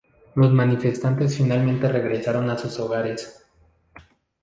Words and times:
Los 0.33 0.51
manifestantes 0.51 1.37
finalmente 1.37 1.87
regresaron 1.87 2.49
a 2.49 2.57
sus 2.57 2.79
hogares. 2.79 3.45